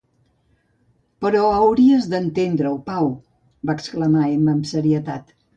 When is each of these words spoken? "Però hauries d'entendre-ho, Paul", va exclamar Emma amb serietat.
"Però 1.25 1.43
hauries 1.57 2.09
d'entendre-ho, 2.15 2.73
Paul", 2.89 3.15
va 3.71 3.79
exclamar 3.79 4.29
Emma 4.33 4.57
amb 4.59 4.71
serietat. 4.75 5.35